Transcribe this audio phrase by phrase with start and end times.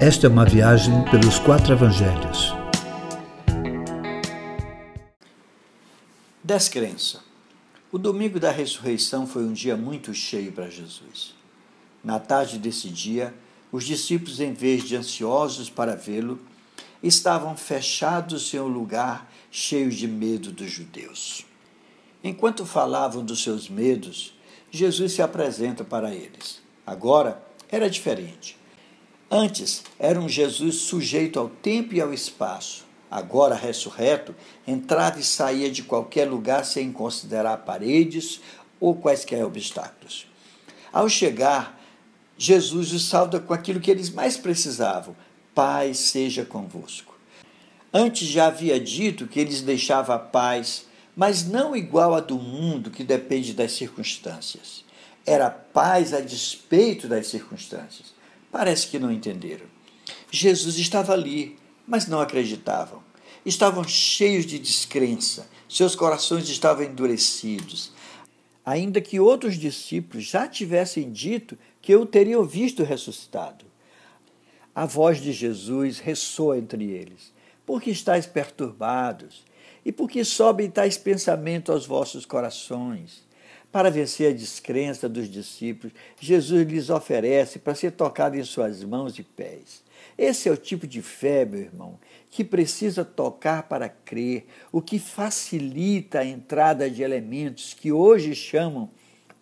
[0.00, 2.54] Esta é uma viagem pelos quatro evangelhos.
[6.40, 7.18] Descrença.
[7.90, 11.34] O domingo da ressurreição foi um dia muito cheio para Jesus.
[12.04, 13.34] Na tarde desse dia,
[13.72, 16.38] os discípulos, em vez de ansiosos para vê-lo,
[17.02, 21.44] estavam fechados em um lugar cheio de medo dos judeus.
[22.22, 24.32] Enquanto falavam dos seus medos,
[24.70, 26.62] Jesus se apresenta para eles.
[26.86, 28.56] Agora era diferente.
[29.30, 32.86] Antes era um Jesus sujeito ao tempo e ao espaço.
[33.10, 34.34] Agora, ressurreto,
[34.66, 38.40] entrava e saía de qualquer lugar sem considerar paredes
[38.80, 40.26] ou quaisquer obstáculos.
[40.90, 41.78] Ao chegar,
[42.38, 45.14] Jesus os salda com aquilo que eles mais precisavam:
[45.54, 47.14] paz seja convosco.
[47.92, 50.86] Antes já havia dito que eles deixava a paz,
[51.16, 54.84] mas não igual a do mundo que depende das circunstâncias.
[55.26, 58.17] Era paz a despeito das circunstâncias.
[58.50, 59.66] Parece que não entenderam.
[60.30, 63.02] Jesus estava ali, mas não acreditavam.
[63.44, 67.92] Estavam cheios de descrença, seus corações estavam endurecidos.
[68.64, 73.64] Ainda que outros discípulos já tivessem dito que o teriam visto ressuscitado.
[74.74, 77.32] A voz de Jesus ressoa entre eles.
[77.64, 79.44] Por que estáis perturbados?
[79.84, 83.26] E por que sobem tais pensamentos aos vossos corações?
[83.70, 89.18] Para vencer a descrença dos discípulos, Jesus lhes oferece para ser tocado em suas mãos
[89.18, 89.82] e pés.
[90.16, 91.98] Esse é o tipo de fé, meu irmão,
[92.30, 98.90] que precisa tocar para crer, o que facilita a entrada de elementos que hoje chamam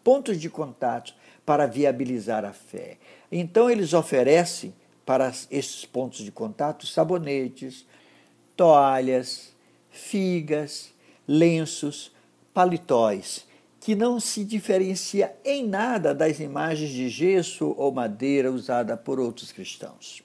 [0.02, 2.98] pontos de contato para viabilizar a fé.
[3.30, 4.74] Então, eles oferecem
[5.04, 7.86] para esses pontos de contato sabonetes,
[8.56, 9.54] toalhas,
[9.88, 10.92] figas,
[11.28, 12.12] lenços,
[12.52, 13.46] palitóis
[13.86, 19.52] que não se diferencia em nada das imagens de gesso ou madeira usada por outros
[19.52, 20.24] cristãos.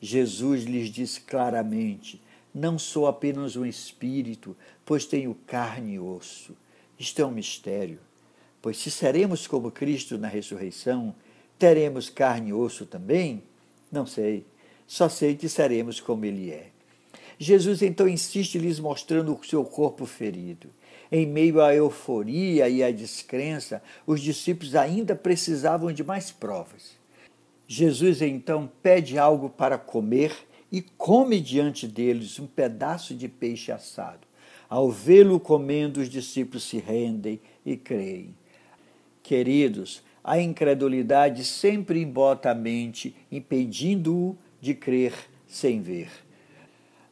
[0.00, 2.20] Jesus lhes diz claramente:
[2.52, 6.56] Não sou apenas um espírito, pois tenho carne e osso.
[6.98, 8.00] Isto é um mistério,
[8.60, 11.14] pois se seremos como Cristo na ressurreição,
[11.56, 13.44] teremos carne e osso também?
[13.92, 14.44] Não sei,
[14.88, 16.70] só sei que seremos como Ele é.
[17.38, 20.68] Jesus então insiste lhes mostrando o seu corpo ferido.
[21.10, 26.96] Em meio à euforia e à descrença, os discípulos ainda precisavam de mais provas.
[27.66, 30.34] Jesus então pede algo para comer
[30.70, 34.26] e come diante deles um pedaço de peixe assado.
[34.68, 38.34] Ao vê-lo comendo, os discípulos se rendem e creem.
[39.22, 45.12] Queridos, a incredulidade sempre embota a mente, impedindo-o de crer
[45.46, 46.10] sem ver.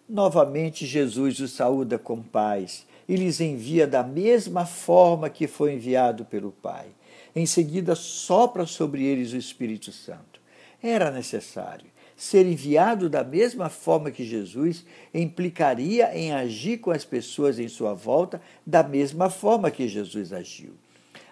[0.09, 6.25] Novamente, Jesus os saúda com paz e lhes envia da mesma forma que foi enviado
[6.25, 6.87] pelo Pai.
[7.35, 10.41] Em seguida, sopra sobre eles o Espírito Santo.
[10.81, 11.87] Era necessário.
[12.17, 17.95] Ser enviado da mesma forma que Jesus implicaria em agir com as pessoas em sua
[17.95, 20.75] volta da mesma forma que Jesus agiu.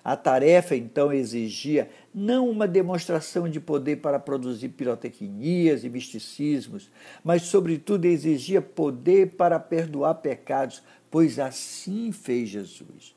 [0.09, 6.91] A tarefa então exigia não uma demonstração de poder para produzir pirotecnias e misticismos,
[7.23, 13.15] mas, sobretudo, exigia poder para perdoar pecados, pois assim fez Jesus.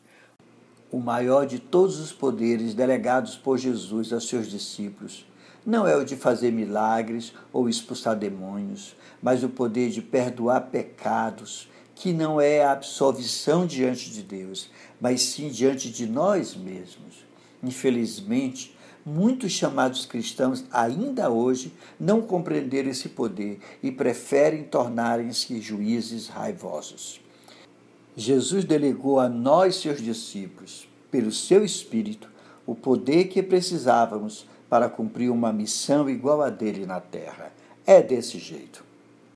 [0.91, 5.25] O maior de todos os poderes delegados por Jesus aos seus discípulos
[5.66, 11.69] não é o de fazer milagres ou expulsar demônios, mas o poder de perdoar pecados,
[12.01, 17.23] que não é a absolvição diante de Deus, mas sim diante de nós mesmos.
[17.62, 18.75] Infelizmente,
[19.06, 27.22] muitos chamados cristãos ainda hoje não compreenderam esse poder e preferem tornarem-se juízes raivosos.
[28.18, 32.28] Jesus delegou a nós, seus discípulos, pelo seu Espírito,
[32.66, 37.53] o poder que precisávamos para cumprir uma missão igual a dele na terra.
[37.85, 38.91] É desse jeito.